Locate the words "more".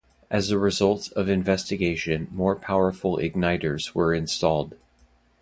2.31-2.55